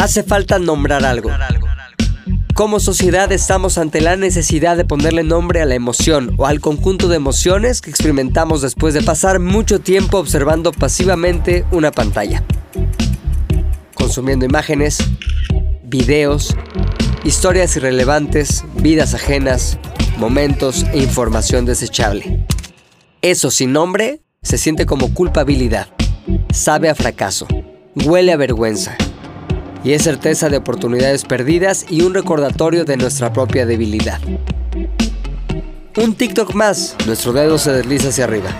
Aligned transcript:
Hace 0.00 0.22
falta 0.22 0.60
nombrar 0.60 1.04
algo. 1.04 1.28
Como 2.54 2.78
sociedad 2.78 3.32
estamos 3.32 3.78
ante 3.78 4.00
la 4.00 4.14
necesidad 4.14 4.76
de 4.76 4.84
ponerle 4.84 5.24
nombre 5.24 5.60
a 5.60 5.64
la 5.64 5.74
emoción 5.74 6.34
o 6.38 6.46
al 6.46 6.60
conjunto 6.60 7.08
de 7.08 7.16
emociones 7.16 7.80
que 7.80 7.90
experimentamos 7.90 8.62
después 8.62 8.94
de 8.94 9.02
pasar 9.02 9.40
mucho 9.40 9.80
tiempo 9.80 10.18
observando 10.18 10.70
pasivamente 10.70 11.64
una 11.72 11.90
pantalla. 11.90 12.44
Consumiendo 13.94 14.44
imágenes, 14.44 14.98
videos, 15.82 16.54
historias 17.24 17.76
irrelevantes, 17.76 18.64
vidas 18.76 19.14
ajenas, 19.14 19.78
momentos 20.16 20.86
e 20.92 20.98
información 20.98 21.66
desechable. 21.66 22.46
Eso 23.20 23.50
sin 23.50 23.72
nombre 23.72 24.22
se 24.42 24.58
siente 24.58 24.86
como 24.86 25.12
culpabilidad, 25.12 25.88
sabe 26.52 26.88
a 26.88 26.94
fracaso, 26.94 27.48
huele 27.96 28.32
a 28.32 28.36
vergüenza 28.36 28.96
y 29.88 29.94
es 29.94 30.02
certeza 30.02 30.50
de 30.50 30.58
oportunidades 30.58 31.24
perdidas 31.24 31.86
y 31.88 32.02
un 32.02 32.12
recordatorio 32.12 32.84
de 32.84 32.98
nuestra 32.98 33.32
propia 33.32 33.64
debilidad. 33.64 34.20
Un 35.96 36.14
TikTok 36.14 36.52
más, 36.52 36.94
nuestro 37.06 37.32
dedo 37.32 37.56
se 37.56 37.72
desliza 37.72 38.10
hacia 38.10 38.24
arriba. 38.24 38.50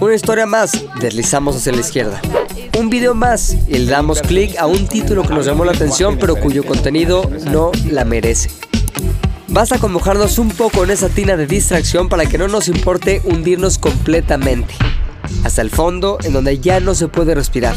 Una 0.00 0.14
historia 0.14 0.46
más, 0.46 0.84
deslizamos 1.00 1.56
hacia 1.56 1.72
la 1.72 1.80
izquierda. 1.80 2.22
Un 2.78 2.90
video 2.90 3.12
más 3.12 3.56
y 3.66 3.76
le 3.76 3.86
damos 3.86 4.22
clic 4.22 4.56
a 4.56 4.66
un 4.66 4.86
título 4.86 5.24
que 5.24 5.34
nos 5.34 5.46
llamó 5.46 5.64
la 5.64 5.72
atención 5.72 6.16
pero 6.16 6.36
cuyo 6.36 6.62
contenido 6.64 7.28
no 7.50 7.72
la 7.90 8.04
merece. 8.04 8.48
Basta 9.48 9.78
con 9.78 9.90
mojarnos 9.90 10.38
un 10.38 10.50
poco 10.50 10.84
en 10.84 10.92
esa 10.92 11.08
tina 11.08 11.36
de 11.36 11.48
distracción 11.48 12.08
para 12.08 12.26
que 12.26 12.38
no 12.38 12.46
nos 12.46 12.68
importe 12.68 13.20
hundirnos 13.24 13.78
completamente. 13.78 14.74
Hasta 15.42 15.60
el 15.60 15.70
fondo 15.70 16.18
en 16.22 16.32
donde 16.34 16.60
ya 16.60 16.78
no 16.78 16.94
se 16.94 17.08
puede 17.08 17.34
respirar. 17.34 17.74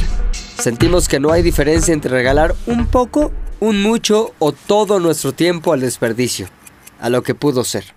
Sentimos 0.58 1.08
que 1.08 1.20
no 1.20 1.32
hay 1.32 1.44
diferencia 1.44 1.94
entre 1.94 2.12
regalar 2.12 2.56
un 2.66 2.88
poco, 2.88 3.32
un 3.60 3.82
mucho 3.82 4.34
o 4.40 4.52
todo 4.52 5.00
nuestro 5.00 5.34
tiempo 5.34 5.74
al 5.74 5.82
desperdicio, 5.82 6.48
a 7.00 7.10
lo 7.10 7.24
que 7.24 7.36
pudo 7.36 7.64
ser. 7.64 7.94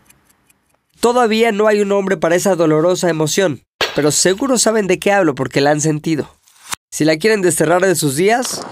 Todavía 1.01 1.53
no 1.53 1.69
hay 1.69 1.81
un 1.81 1.89
nombre 1.89 2.17
para 2.17 2.35
esa 2.35 2.57
dolorosa 2.57 3.09
emoción, 3.09 3.63
pero 3.95 4.11
seguro 4.11 4.59
saben 4.59 4.87
de 4.87 4.99
qué 4.99 5.13
hablo 5.13 5.35
porque 5.35 5.61
la 5.61 5.71
han 5.71 5.81
sentido. 5.81 6.35
Si 6.91 7.05
la 7.05 7.17
quieren 7.17 7.43
desterrar 7.43 7.83
de 7.83 7.95
sus 7.95 8.17
días, 8.17 8.63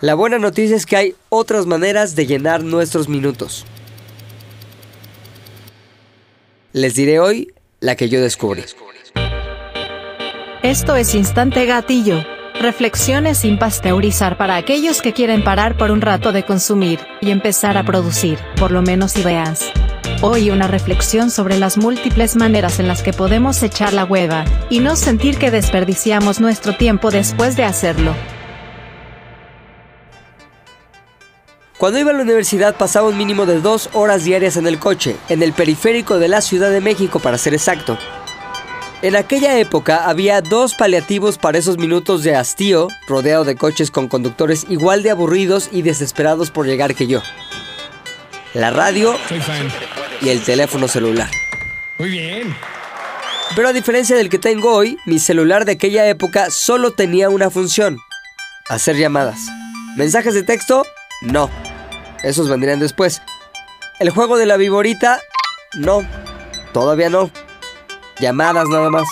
la 0.00 0.14
buena 0.14 0.38
noticia 0.38 0.76
es 0.76 0.86
que 0.86 0.96
hay 0.96 1.14
otras 1.28 1.66
maneras 1.66 2.14
de 2.14 2.26
llenar 2.26 2.62
nuestros 2.62 3.08
minutos. 3.08 3.66
Les 6.72 6.94
diré 6.94 7.18
hoy 7.18 7.52
la 7.80 7.96
que 7.96 8.08
yo 8.08 8.20
descubrí. 8.20 8.62
Esto 10.62 10.94
es 10.94 11.14
Instante 11.14 11.66
Gatillo. 11.66 12.39
Reflexiones 12.60 13.38
sin 13.38 13.58
pasteurizar 13.58 14.36
para 14.36 14.56
aquellos 14.56 15.00
que 15.00 15.14
quieren 15.14 15.42
parar 15.42 15.78
por 15.78 15.90
un 15.90 16.02
rato 16.02 16.30
de 16.30 16.44
consumir 16.44 17.00
y 17.22 17.30
empezar 17.30 17.78
a 17.78 17.84
producir, 17.84 18.38
por 18.58 18.70
lo 18.70 18.82
menos 18.82 19.16
ideas. 19.16 19.72
Hoy 20.20 20.50
una 20.50 20.68
reflexión 20.68 21.30
sobre 21.30 21.56
las 21.58 21.78
múltiples 21.78 22.36
maneras 22.36 22.78
en 22.78 22.86
las 22.86 23.02
que 23.02 23.14
podemos 23.14 23.62
echar 23.62 23.94
la 23.94 24.04
hueva 24.04 24.44
y 24.68 24.80
no 24.80 24.94
sentir 24.94 25.38
que 25.38 25.50
desperdiciamos 25.50 26.38
nuestro 26.38 26.76
tiempo 26.76 27.10
después 27.10 27.56
de 27.56 27.64
hacerlo. 27.64 28.14
Cuando 31.78 31.98
iba 31.98 32.10
a 32.10 32.14
la 32.14 32.24
universidad 32.24 32.74
pasaba 32.76 33.08
un 33.08 33.16
mínimo 33.16 33.46
de 33.46 33.62
dos 33.62 33.88
horas 33.94 34.24
diarias 34.24 34.58
en 34.58 34.66
el 34.66 34.78
coche, 34.78 35.16
en 35.30 35.42
el 35.42 35.54
periférico 35.54 36.18
de 36.18 36.28
la 36.28 36.42
Ciudad 36.42 36.70
de 36.70 36.82
México 36.82 37.20
para 37.20 37.38
ser 37.38 37.54
exacto. 37.54 37.96
En 39.02 39.16
aquella 39.16 39.58
época 39.58 40.10
había 40.10 40.42
dos 40.42 40.74
paliativos 40.74 41.38
para 41.38 41.56
esos 41.56 41.78
minutos 41.78 42.22
de 42.22 42.36
hastío, 42.36 42.88
rodeado 43.08 43.44
de 43.44 43.56
coches 43.56 43.90
con 43.90 44.08
conductores 44.08 44.66
igual 44.68 45.02
de 45.02 45.10
aburridos 45.10 45.70
y 45.72 45.80
desesperados 45.80 46.50
por 46.50 46.66
llegar 46.66 46.94
que 46.94 47.06
yo. 47.06 47.22
La 48.52 48.70
radio 48.70 49.16
y 50.20 50.28
el 50.28 50.42
teléfono 50.42 50.86
celular. 50.86 51.30
Muy 51.98 52.10
bien. 52.10 52.54
Pero 53.56 53.68
a 53.68 53.72
diferencia 53.72 54.16
del 54.16 54.28
que 54.28 54.38
tengo 54.38 54.74
hoy, 54.74 54.98
mi 55.06 55.18
celular 55.18 55.64
de 55.64 55.72
aquella 55.72 56.06
época 56.06 56.50
solo 56.50 56.92
tenía 56.92 57.30
una 57.30 57.48
función. 57.48 57.96
Hacer 58.68 58.96
llamadas. 58.96 59.40
¿Mensajes 59.96 60.34
de 60.34 60.42
texto? 60.42 60.84
No. 61.22 61.48
Esos 62.22 62.50
vendrían 62.50 62.80
después. 62.80 63.22
¿El 63.98 64.10
juego 64.10 64.36
de 64.36 64.44
la 64.44 64.58
viborita? 64.58 65.22
No. 65.74 66.06
Todavía 66.74 67.08
no 67.08 67.30
llamadas 68.20 68.68
nada 68.68 68.90
más. 68.90 69.06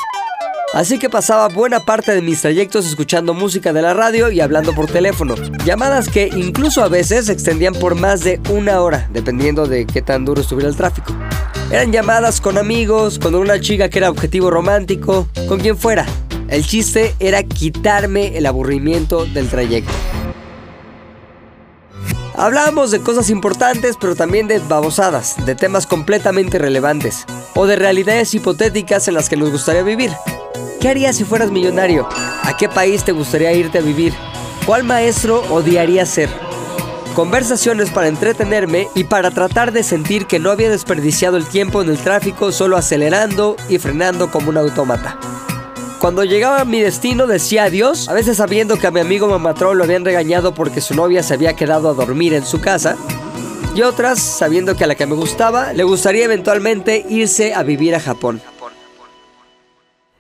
Así 0.75 0.99
que 0.99 1.09
pasaba 1.09 1.49
buena 1.49 1.81
parte 1.81 2.15
de 2.15 2.21
mis 2.21 2.43
trayectos 2.43 2.87
escuchando 2.87 3.33
música 3.33 3.73
de 3.73 3.81
la 3.81 3.95
radio 3.95 4.31
y 4.31 4.41
hablando 4.41 4.75
por 4.75 4.87
teléfono. 4.87 5.35
Llamadas 5.65 6.09
que 6.09 6.29
incluso 6.37 6.83
a 6.83 6.89
veces 6.89 7.27
se 7.27 7.33
extendían 7.33 7.73
por 7.73 7.95
más 7.95 8.23
de 8.23 8.39
una 8.51 8.83
hora, 8.83 9.09
dependiendo 9.11 9.67
de 9.67 9.87
qué 9.87 10.03
tan 10.03 10.27
duro 10.27 10.43
estuviera 10.43 10.69
el 10.69 10.77
tráfico. 10.77 11.15
Eran 11.71 11.91
llamadas 11.91 12.41
con 12.41 12.59
amigos, 12.59 13.19
con 13.19 13.35
una 13.35 13.61
chica 13.61 13.89
que 13.89 13.99
era 13.99 14.11
objetivo 14.11 14.51
romántico, 14.51 15.27
con 15.49 15.59
quien 15.59 15.77
fuera. 15.77 16.05
El 16.49 16.65
chiste 16.67 17.15
era 17.19 17.43
quitarme 17.43 18.37
el 18.37 18.47
aburrimiento 18.47 19.25
del 19.25 19.49
trayecto. 19.49 19.93
Hablábamos 22.39 22.93
de 22.93 23.01
cosas 23.01 23.31
importantes, 23.31 23.97
pero 23.97 24.15
también 24.15 24.47
de 24.47 24.61
babosadas, 24.61 25.45
de 25.45 25.57
temas 25.57 25.89
completamente 25.89 26.61
relevantes, 26.61 27.27
o 27.57 27.67
de 27.67 27.75
realidades 27.75 28.33
hipotéticas 28.33 29.09
en 29.09 29.15
las 29.15 29.29
que 29.29 29.37
nos 29.37 29.51
gustaría 29.51 29.83
vivir. 29.83 30.13
¿Qué 30.81 30.89
harías 30.89 31.17
si 31.17 31.25
fueras 31.25 31.51
millonario? 31.51 32.09
¿A 32.45 32.57
qué 32.57 32.69
país 32.69 33.03
te 33.03 33.11
gustaría 33.11 33.53
irte 33.55 33.79
a 33.79 33.83
vivir? 33.83 34.15
¿Cuál 34.67 34.85
maestro 34.85 35.43
odiarías 35.51 36.11
ser? 36.11 36.31
Conversaciones 37.17 37.91
para 37.91 38.07
entretenerme 38.07 38.87
y 38.95 39.03
para 39.03 39.33
tratar 39.33 39.73
de 39.73 39.83
sentir 39.83 40.27
que 40.27 40.39
no 40.39 40.53
había 40.53 40.71
desperdiciado 40.71 41.39
el 41.39 41.49
tiempo 41.49 41.83
en 41.83 41.89
el 41.89 41.99
tráfico 41.99 42.53
solo 42.53 42.77
acelerando 42.77 43.57
y 43.69 43.79
frenando 43.79 44.31
como 44.31 44.51
un 44.51 44.59
autómata. 44.59 45.19
Cuando 46.01 46.23
llegaba 46.23 46.61
a 46.61 46.65
mi 46.65 46.81
destino 46.81 47.27
decía 47.27 47.65
adiós, 47.65 48.09
a 48.09 48.15
veces 48.15 48.37
sabiendo 48.37 48.79
que 48.79 48.87
a 48.87 48.93
mi 48.93 49.01
amigo 49.01 49.27
Mamatrón 49.27 49.79
lo 49.79 49.85
habían 49.85 50.05
regañado 50.05 50.55
porque 50.55 50.81
su 50.81 50.95
novia 50.95 51.25
se 51.25 51.35
había 51.35 51.57
quedado 51.57 51.89
a 51.89 51.95
dormir 51.95 52.35
en 52.35 52.45
su 52.45 52.61
casa, 52.61 52.97
y 53.75 53.83
otras 53.83 54.21
sabiendo 54.21 54.77
que 54.77 54.85
a 54.85 54.87
la 54.87 54.95
que 54.95 55.07
me 55.07 55.17
gustaba 55.17 55.73
le 55.73 55.83
gustaría 55.83 56.25
eventualmente 56.25 57.05
irse 57.09 57.53
a 57.53 57.65
vivir 57.65 57.97
a 57.97 58.01
Japón. 58.01 58.41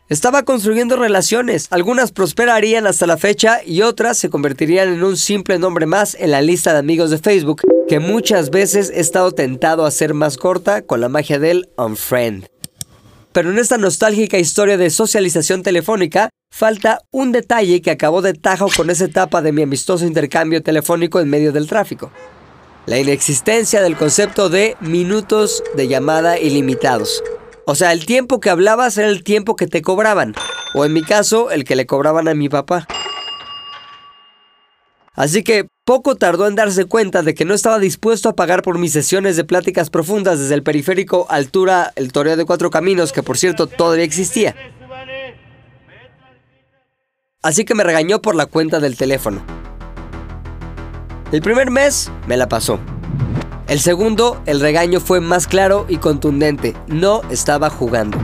Estaba 0.08 0.42
construyendo 0.42 0.96
relaciones, 0.96 1.68
algunas 1.70 2.10
prosperarían 2.10 2.86
hasta 2.88 3.06
la 3.06 3.16
fecha 3.16 3.60
y 3.64 3.82
otras 3.82 4.18
se 4.18 4.30
convertirían 4.30 4.88
en 4.88 5.04
un 5.04 5.16
simple 5.16 5.60
nombre 5.60 5.86
más 5.86 6.16
en 6.18 6.32
la 6.32 6.42
lista 6.42 6.72
de 6.72 6.80
amigos 6.80 7.10
de 7.10 7.18
Facebook, 7.18 7.62
que 7.86 8.00
muchas 8.00 8.50
veces 8.50 8.90
he 8.90 9.00
estado 9.00 9.30
tentado 9.30 9.84
a 9.84 9.88
hacer 9.88 10.12
más 10.12 10.38
corta 10.38 10.82
con 10.82 11.00
la 11.00 11.08
magia 11.08 11.38
del 11.38 11.68
unfriend. 11.76 12.48
Pero 13.32 13.50
en 13.50 13.58
esta 13.58 13.78
nostálgica 13.78 14.38
historia 14.38 14.76
de 14.76 14.90
socialización 14.90 15.62
telefónica, 15.62 16.30
falta 16.50 17.00
un 17.10 17.32
detalle 17.32 17.82
que 17.82 17.90
acabó 17.90 18.22
de 18.22 18.34
tajo 18.34 18.68
con 18.74 18.90
esa 18.90 19.04
etapa 19.04 19.42
de 19.42 19.52
mi 19.52 19.62
amistoso 19.62 20.06
intercambio 20.06 20.62
telefónico 20.62 21.20
en 21.20 21.28
medio 21.28 21.52
del 21.52 21.68
tráfico. 21.68 22.10
La 22.86 22.98
inexistencia 22.98 23.82
del 23.82 23.96
concepto 23.96 24.48
de 24.48 24.76
minutos 24.80 25.62
de 25.76 25.88
llamada 25.88 26.38
ilimitados. 26.38 27.22
O 27.66 27.74
sea, 27.74 27.92
el 27.92 28.06
tiempo 28.06 28.40
que 28.40 28.48
hablabas 28.48 28.96
era 28.96 29.08
el 29.08 29.22
tiempo 29.22 29.54
que 29.56 29.66
te 29.66 29.82
cobraban. 29.82 30.34
O 30.74 30.86
en 30.86 30.94
mi 30.94 31.02
caso, 31.02 31.50
el 31.50 31.64
que 31.64 31.76
le 31.76 31.86
cobraban 31.86 32.26
a 32.26 32.34
mi 32.34 32.48
papá. 32.48 32.86
Así 35.14 35.42
que 35.42 35.68
poco 35.88 36.16
tardó 36.16 36.47
en 36.47 36.54
darse 36.54 36.84
cuenta 36.84 37.22
de 37.22 37.34
que 37.34 37.47
no 37.47 37.54
estaba 37.54 37.78
dispuesto 37.78 38.28
a 38.28 38.34
pagar 38.34 38.62
por 38.62 38.76
mis 38.76 38.93
sesiones 38.93 39.37
de 39.37 39.44
pláticas 39.44 39.88
profundas 39.88 40.38
desde 40.38 40.54
el 40.54 40.62
periférico 40.62 41.26
altura 41.31 41.94
el 41.97 42.12
Toreo 42.12 42.37
de 42.37 42.44
Cuatro 42.44 42.69
Caminos, 42.69 43.10
que 43.10 43.22
por 43.22 43.38
cierto 43.38 43.69
todavía 43.69 44.04
existía. 44.04 44.54
Así 47.41 47.65
que 47.65 47.75
me 47.75 47.84
regañó 47.84 48.20
por 48.20 48.35
la 48.35 48.44
cuenta 48.44 48.81
del 48.81 48.99
teléfono. 48.99 49.40
El 51.32 51.40
primer 51.40 51.70
mes 51.70 52.12
me 52.26 52.37
la 52.37 52.50
pasó. 52.50 52.79
El 53.67 53.81
segundo, 53.81 54.43
el 54.44 54.61
regaño 54.61 55.00
fue 55.00 55.23
más 55.23 55.46
claro 55.46 55.87
y 55.88 55.96
contundente. 55.96 56.76
No 56.88 57.23
estaba 57.31 57.70
jugando. 57.70 58.19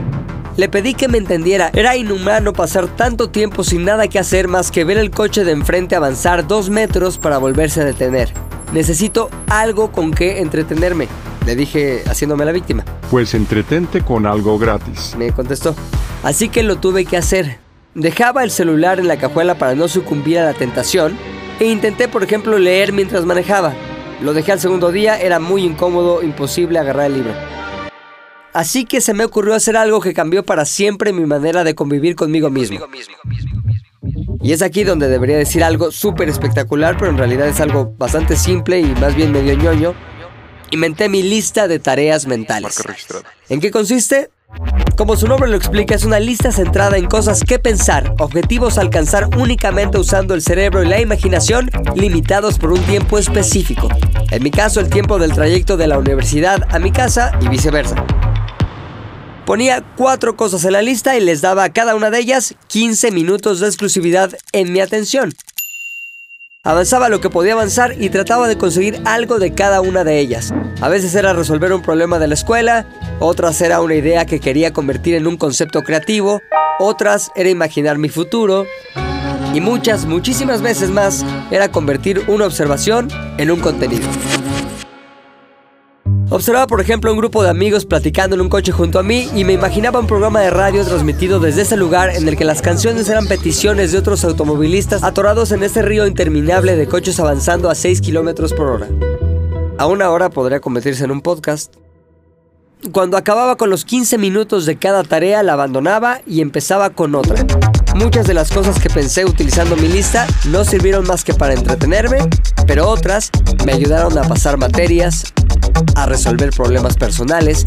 Le 0.57 0.69
pedí 0.69 0.93
que 0.93 1.09
me 1.09 1.17
entendiera. 1.17 1.69
Era 1.73 1.97
inhumano 1.97 2.53
pasar 2.53 2.87
tanto 2.87 3.29
tiempo 3.29 3.63
sin 3.63 3.83
nada 3.83 4.07
que 4.07 4.19
hacer 4.19 4.47
más 4.47 4.71
que 4.71 4.85
ver 4.85 4.97
el 4.97 5.11
coche 5.11 5.43
de 5.43 5.51
enfrente 5.51 5.95
avanzar 5.95 6.47
dos 6.47 6.69
metros 6.69 7.17
para 7.17 7.37
volverse 7.37 7.81
a 7.81 7.85
detener. 7.85 8.31
Necesito 8.71 9.29
algo 9.47 9.91
con 9.91 10.11
que 10.11 10.39
entretenerme. 10.39 11.09
Le 11.45 11.55
dije 11.55 12.03
haciéndome 12.07 12.45
la 12.45 12.53
víctima. 12.53 12.85
Pues 13.11 13.33
entretente 13.33 14.01
con 14.01 14.25
algo 14.25 14.57
gratis. 14.57 15.13
Me 15.17 15.31
contestó. 15.31 15.75
Así 16.23 16.47
que 16.47 16.63
lo 16.63 16.77
tuve 16.77 17.03
que 17.03 17.17
hacer. 17.17 17.59
Dejaba 17.93 18.43
el 18.43 18.51
celular 18.51 18.99
en 18.99 19.09
la 19.09 19.17
cajuela 19.17 19.55
para 19.55 19.75
no 19.75 19.87
sucumbir 19.89 20.39
a 20.39 20.45
la 20.45 20.53
tentación 20.53 21.17
e 21.59 21.65
intenté, 21.65 22.07
por 22.07 22.23
ejemplo, 22.23 22.57
leer 22.57 22.93
mientras 22.93 23.25
manejaba. 23.25 23.73
Lo 24.21 24.33
dejé 24.33 24.53
al 24.53 24.59
segundo 24.59 24.91
día, 24.91 25.19
era 25.19 25.39
muy 25.39 25.63
incómodo, 25.63 26.23
imposible 26.23 26.79
agarrar 26.79 27.07
el 27.07 27.15
libro. 27.15 27.33
Así 28.55 28.85
que 28.85 29.01
se 29.01 29.13
me 29.13 29.25
ocurrió 29.25 29.53
hacer 29.53 29.75
algo 29.75 29.99
que 29.99 30.13
cambió 30.13 30.45
para 30.45 30.63
siempre 30.63 31.11
mi 31.11 31.25
manera 31.25 31.65
de 31.65 31.75
convivir 31.75 32.15
conmigo 32.15 32.49
mismo. 32.49 32.79
Y 34.41 34.53
es 34.53 34.61
aquí 34.61 34.85
donde 34.85 35.09
debería 35.09 35.35
decir 35.35 35.61
algo 35.61 35.91
súper 35.91 36.29
espectacular, 36.29 36.95
pero 36.97 37.11
en 37.11 37.17
realidad 37.17 37.49
es 37.49 37.59
algo 37.59 37.93
bastante 37.97 38.37
simple 38.37 38.79
y 38.79 38.85
más 38.95 39.13
bien 39.13 39.33
medio 39.33 39.57
ñoño. 39.57 39.93
Inventé 40.71 41.09
mi 41.09 41.21
lista 41.21 41.67
de 41.67 41.79
tareas 41.79 42.27
mentales. 42.27 42.81
¿En 43.49 43.59
qué 43.59 43.71
consiste? 43.71 44.29
Como 44.95 45.17
su 45.17 45.27
nombre 45.27 45.49
lo 45.49 45.57
explica, 45.57 45.93
es 45.93 46.05
una 46.05 46.21
lista 46.21 46.53
centrada 46.53 46.95
en 46.95 47.07
cosas 47.07 47.43
que 47.43 47.59
pensar, 47.59 48.15
objetivos 48.19 48.77
a 48.77 48.81
alcanzar 48.81 49.27
únicamente 49.37 49.97
usando 49.97 50.33
el 50.33 50.41
cerebro 50.41 50.81
y 50.81 50.87
la 50.87 51.01
imaginación, 51.01 51.69
limitados 51.93 52.57
por 52.57 52.71
un 52.71 52.79
tiempo 52.83 53.17
específico. 53.17 53.89
En 54.31 54.41
mi 54.41 54.51
caso, 54.51 54.79
el 54.79 54.89
tiempo 54.89 55.19
del 55.19 55.33
trayecto 55.33 55.75
de 55.75 55.87
la 55.87 55.97
universidad 55.97 56.65
a 56.73 56.79
mi 56.79 56.93
casa 56.93 57.37
y 57.41 57.49
viceversa. 57.49 58.05
Ponía 59.45 59.83
cuatro 59.95 60.35
cosas 60.35 60.65
en 60.65 60.73
la 60.73 60.81
lista 60.81 61.15
y 61.15 61.21
les 61.21 61.41
daba 61.41 61.65
a 61.65 61.71
cada 61.71 61.93
una 61.93 62.09
de 62.09 62.17
ellas 62.17 62.55
15 62.67 63.11
minutos 63.11 63.59
de 63.59 63.67
exclusividad 63.67 64.31
en 64.53 64.73
mi 64.73 64.79
atención. 64.79 65.33
Avanzaba 66.63 67.09
lo 67.09 67.21
que 67.21 67.29
podía 67.29 67.53
avanzar 67.53 67.93
y 68.01 68.09
trataba 68.09 68.47
de 68.47 68.57
conseguir 68.57 68.99
algo 69.05 69.37
de 69.37 69.53
cada 69.53 69.81
una 69.81 70.03
de 70.03 70.17
ellas. 70.19 70.51
A 70.81 70.89
veces 70.89 71.13
era 71.13 71.33
resolver 71.33 71.71
un 71.73 71.83
problema 71.83 72.17
de 72.17 72.27
la 72.27 72.33
escuela, 72.33 72.87
otras 73.19 73.61
era 73.61 73.81
una 73.81 73.93
idea 73.93 74.25
que 74.25 74.39
quería 74.39 74.73
convertir 74.73 75.13
en 75.13 75.27
un 75.27 75.37
concepto 75.37 75.83
creativo, 75.83 76.41
otras 76.79 77.29
era 77.35 77.51
imaginar 77.51 77.99
mi 77.99 78.09
futuro, 78.09 78.65
y 79.53 79.61
muchas, 79.61 80.05
muchísimas 80.05 80.63
veces 80.63 80.89
más 80.89 81.23
era 81.51 81.71
convertir 81.71 82.23
una 82.27 82.47
observación 82.47 83.09
en 83.37 83.51
un 83.51 83.59
contenido. 83.59 84.07
Observaba, 86.35 86.67
por 86.67 86.81
ejemplo, 86.81 87.13
un 87.13 87.17
grupo 87.17 87.43
de 87.43 87.49
amigos 87.49 87.85
platicando 87.85 88.35
en 88.35 88.41
un 88.41 88.49
coche 88.49 88.73
junto 88.73 88.99
a 88.99 89.03
mí 89.03 89.29
y 89.33 89.45
me 89.45 89.53
imaginaba 89.53 90.01
un 90.01 90.05
programa 90.05 90.41
de 90.41 90.49
radio 90.49 90.83
transmitido 90.83 91.39
desde 91.39 91.61
ese 91.61 91.77
lugar 91.77 92.09
en 92.09 92.27
el 92.27 92.35
que 92.35 92.43
las 92.43 92.61
canciones 92.61 93.07
eran 93.07 93.25
peticiones 93.25 93.93
de 93.93 93.99
otros 93.99 94.25
automovilistas 94.25 95.01
atorados 95.01 95.53
en 95.53 95.63
ese 95.63 95.81
río 95.81 96.05
interminable 96.05 96.75
de 96.75 96.87
coches 96.87 97.21
avanzando 97.21 97.69
a 97.69 97.75
6 97.75 98.01
kilómetros 98.01 98.51
por 98.51 98.67
hora. 98.67 98.89
A 99.77 99.85
una 99.87 100.09
hora 100.09 100.29
podría 100.29 100.59
convertirse 100.59 101.05
en 101.05 101.11
un 101.11 101.21
podcast. 101.21 101.73
Cuando 102.91 103.15
acababa 103.15 103.55
con 103.55 103.69
los 103.69 103.85
15 103.85 104.17
minutos 104.17 104.65
de 104.65 104.75
cada 104.75 105.03
tarea, 105.03 105.41
la 105.41 105.53
abandonaba 105.53 106.19
y 106.27 106.41
empezaba 106.41 106.89
con 106.89 107.15
otra. 107.15 107.45
Muchas 107.95 108.27
de 108.27 108.33
las 108.33 108.51
cosas 108.51 108.77
que 108.77 108.89
pensé 108.89 109.23
utilizando 109.23 109.77
mi 109.77 109.87
lista 109.87 110.27
no 110.49 110.65
sirvieron 110.65 111.07
más 111.07 111.23
que 111.23 111.33
para 111.33 111.53
entretenerme, 111.53 112.17
pero 112.67 112.89
otras 112.89 113.31
me 113.65 113.71
ayudaron 113.71 114.17
a 114.17 114.23
pasar 114.23 114.57
materias, 114.57 115.33
a 115.95 116.05
resolver 116.05 116.49
problemas 116.49 116.97
personales 116.97 117.63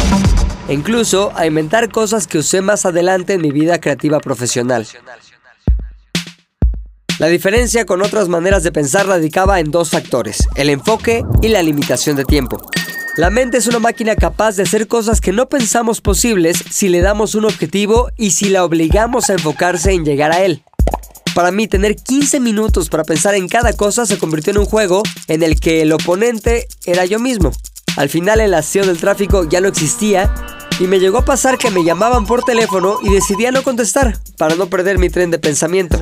e 0.69 0.75
incluso 0.75 1.33
a 1.35 1.47
inventar 1.47 1.91
cosas 1.91 2.27
que 2.27 2.37
usé 2.37 2.61
más 2.61 2.85
adelante 2.85 3.33
en 3.33 3.41
mi 3.41 3.53
vida 3.53 3.81
creativa 3.81 4.21
profesional. 4.21 4.87
La 7.19 7.29
diferencia 7.29 7.87
con 7.87 8.03
otras 8.03 8.29
maneras 8.29 8.63
de 8.63 8.71
pensar 8.71 9.07
radicaba 9.07 9.61
en 9.61 9.71
dos 9.71 9.89
factores, 9.89 10.47
el 10.57 10.69
enfoque 10.69 11.25
y 11.41 11.49
la 11.49 11.63
limitación 11.63 12.17
de 12.17 12.27
tiempo. 12.27 12.59
La 13.19 13.31
mente 13.31 13.57
es 13.57 13.67
una 13.67 13.81
máquina 13.81 14.15
capaz 14.15 14.55
de 14.55 14.63
hacer 14.63 14.87
cosas 14.87 15.21
que 15.21 15.33
no 15.33 15.49
pensamos 15.49 16.01
posibles 16.01 16.63
si 16.71 16.89
le 16.89 17.01
damos 17.01 17.35
un 17.35 17.47
objetivo 17.47 18.13
y 18.17 18.31
si 18.31 18.49
la 18.49 18.65
obligamos 18.65 19.29
a 19.29 19.33
enfocarse 19.33 19.91
en 19.91 20.05
llegar 20.05 20.31
a 20.31 20.45
él. 20.45 20.63
Para 21.35 21.51
mí, 21.51 21.67
tener 21.67 21.97
15 21.97 22.39
minutos 22.39 22.89
para 22.89 23.03
pensar 23.03 23.35
en 23.35 23.49
cada 23.49 23.73
cosa 23.73 24.07
se 24.07 24.19
convirtió 24.19 24.53
en 24.53 24.59
un 24.59 24.67
juego 24.67 25.03
en 25.27 25.43
el 25.43 25.59
que 25.59 25.83
el 25.83 25.91
oponente 25.91 26.69
era 26.87 27.07
yo 27.07 27.19
mismo. 27.19 27.51
Al 27.97 28.09
final 28.09 28.41
el 28.41 28.55
hastío 28.55 28.87
del 28.87 28.99
tráfico 28.99 29.49
ya 29.49 29.61
no 29.61 29.67
existía 29.67 30.33
y 30.79 30.85
me 30.85 31.01
llegó 31.01 31.19
a 31.19 31.25
pasar 31.25 31.59
que 31.59 31.73
me 31.73 31.83
llamaban 31.83 32.25
por 32.25 32.45
teléfono 32.45 33.01
y 33.03 33.13
decidí 33.13 33.47
no 33.51 33.65
contestar 33.65 34.17
para 34.37 34.55
no 34.55 34.71
perder 34.71 34.99
mi 34.99 35.11
tren 35.11 35.33
de 35.33 35.41
pensamiento. 35.41 35.99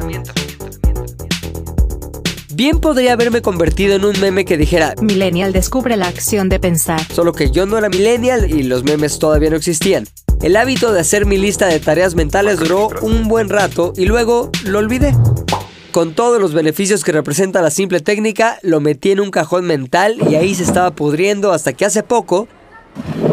Bien 2.57 2.81
podría 2.81 3.13
haberme 3.13 3.43
convertido 3.43 3.97
en 3.97 4.07
un 4.07 4.19
meme 4.19 4.47
que 4.47 4.57
dijera 4.57 4.95
Millennial 5.03 5.53
descubre 5.53 5.95
la 5.99 6.09
acción 6.09 6.49
de 6.49 6.59
pensar. 6.59 6.99
Solo 7.13 7.35
que 7.35 7.51
yo 7.51 7.67
no 7.67 7.77
era 7.77 7.91
millennial 7.91 8.51
y 8.51 8.63
los 8.63 8.83
memes 8.83 9.19
todavía 9.19 9.51
no 9.51 9.57
existían. 9.57 10.07
El 10.41 10.57
hábito 10.57 10.91
de 10.91 11.01
hacer 11.01 11.27
mi 11.27 11.37
lista 11.37 11.67
de 11.67 11.81
tareas 11.81 12.15
mentales 12.15 12.59
duró 12.59 12.89
un 13.03 13.29
buen 13.29 13.51
rato 13.51 13.93
y 13.95 14.07
luego 14.07 14.51
lo 14.65 14.79
olvidé. 14.79 15.15
Con 15.93 16.15
todos 16.15 16.41
los 16.41 16.55
beneficios 16.55 17.05
que 17.05 17.13
representa 17.13 17.61
la 17.61 17.71
simple 17.71 18.01
técnica, 18.01 18.59
lo 18.63 18.81
metí 18.81 19.11
en 19.11 19.21
un 19.21 19.31
cajón 19.31 19.67
mental 19.67 20.17
y 20.31 20.37
ahí 20.37 20.55
se 20.55 20.63
estaba 20.63 20.93
pudriendo 20.93 21.53
hasta 21.53 21.75
que 21.75 21.85
hace 21.85 22.03
poco 22.05 22.49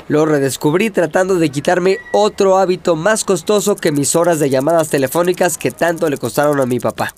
lo 0.10 0.26
redescubrí 0.26 0.90
tratando 0.90 1.36
de 1.36 1.48
quitarme 1.48 1.98
otro 2.12 2.58
hábito 2.58 2.98
más 2.98 3.24
costoso 3.24 3.78
que 3.78 3.94
mis 3.94 4.18
horas 4.18 4.40
de 4.40 4.50
llamadas 4.50 4.90
telefónicas 4.90 5.58
que 5.58 5.72
tanto 5.72 6.10
le 6.10 6.18
costaron 6.18 6.60
a 6.60 6.66
mi 6.66 6.82
papá. 6.82 7.16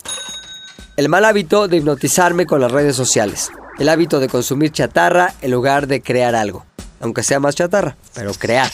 El 0.98 1.10
mal 1.10 1.26
hábito 1.26 1.68
de 1.68 1.76
hipnotizarme 1.76 2.46
con 2.46 2.62
las 2.62 2.72
redes 2.72 2.96
sociales. 2.96 3.52
El 3.80 3.90
hábito 3.90 4.22
de 4.22 4.30
consumir 4.30 4.72
chatarra 4.72 5.34
en 5.42 5.52
lugar 5.52 5.88
de 5.88 6.02
crear 6.02 6.36
algo. 6.36 6.66
Aunque 7.02 7.22
sea 7.22 7.42
más 7.42 7.54
chatarra, 7.54 7.98
pero 8.14 8.34
crear. 8.34 8.72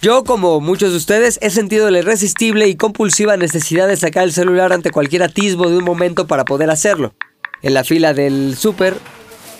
Yo, 0.00 0.24
como 0.24 0.60
muchos 0.60 0.90
de 0.90 0.96
ustedes, 0.96 1.38
he 1.42 1.50
sentido 1.50 1.88
la 1.92 2.00
irresistible 2.00 2.66
y 2.66 2.74
compulsiva 2.74 3.36
necesidad 3.36 3.86
de 3.86 3.96
sacar 3.96 4.24
el 4.24 4.32
celular 4.32 4.72
ante 4.72 4.90
cualquier 4.90 5.22
atisbo 5.22 5.70
de 5.70 5.76
un 5.76 5.84
momento 5.84 6.26
para 6.26 6.44
poder 6.44 6.70
hacerlo. 6.70 7.14
En 7.62 7.72
la 7.74 7.84
fila 7.84 8.12
del 8.12 8.56
súper, 8.58 8.96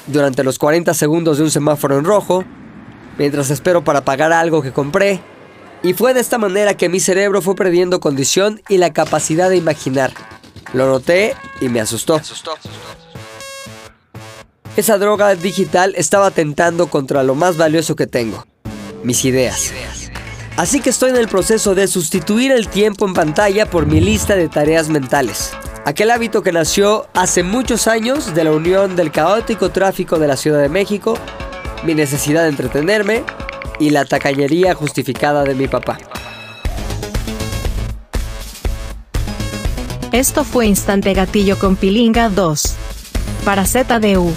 durante 0.08 0.42
los 0.42 0.58
40 0.58 0.94
segundos 0.94 1.38
de 1.38 1.44
un 1.44 1.52
semáforo 1.52 1.96
en 1.96 2.04
rojo, 2.04 2.44
mientras 3.18 3.50
espero 3.50 3.84
para 3.84 4.04
pagar 4.04 4.32
algo 4.32 4.62
que 4.62 4.72
compré. 4.72 5.20
Y 5.84 5.92
fue 5.92 6.12
de 6.12 6.18
esta 6.18 6.38
manera 6.38 6.76
que 6.76 6.88
mi 6.88 6.98
cerebro 6.98 7.40
fue 7.40 7.54
perdiendo 7.54 8.00
condición 8.00 8.60
y 8.68 8.78
la 8.78 8.92
capacidad 8.92 9.48
de 9.48 9.58
imaginar. 9.58 10.12
Lo 10.72 10.86
noté 10.86 11.34
y 11.60 11.68
me 11.68 11.80
asustó. 11.80 12.20
Esa 14.76 14.96
droga 14.96 15.34
digital 15.34 15.94
estaba 15.96 16.28
atentando 16.28 16.86
contra 16.86 17.22
lo 17.22 17.34
más 17.34 17.56
valioso 17.56 17.94
que 17.94 18.06
tengo, 18.06 18.46
mis 19.02 19.24
ideas. 19.24 19.72
Así 20.56 20.80
que 20.80 20.90
estoy 20.90 21.10
en 21.10 21.16
el 21.16 21.28
proceso 21.28 21.74
de 21.74 21.86
sustituir 21.86 22.52
el 22.52 22.68
tiempo 22.68 23.06
en 23.06 23.14
pantalla 23.14 23.68
por 23.68 23.86
mi 23.86 24.00
lista 24.00 24.34
de 24.34 24.48
tareas 24.48 24.88
mentales. 24.88 25.52
Aquel 25.84 26.10
hábito 26.10 26.42
que 26.42 26.52
nació 26.52 27.06
hace 27.12 27.42
muchos 27.42 27.88
años 27.88 28.34
de 28.34 28.44
la 28.44 28.52
unión 28.52 28.94
del 28.94 29.10
caótico 29.10 29.70
tráfico 29.70 30.18
de 30.18 30.28
la 30.28 30.36
Ciudad 30.36 30.60
de 30.60 30.68
México, 30.68 31.18
mi 31.84 31.94
necesidad 31.94 32.44
de 32.44 32.50
entretenerme 32.50 33.24
y 33.80 33.90
la 33.90 34.04
tacañería 34.04 34.74
justificada 34.74 35.42
de 35.42 35.54
mi 35.54 35.68
papá. 35.68 35.98
Esto 40.12 40.44
fue 40.44 40.66
Instante 40.66 41.14
Gatillo 41.14 41.58
con 41.58 41.74
Pilinga 41.74 42.28
2. 42.28 42.76
Para 43.46 43.64
ZDU. 43.64 44.34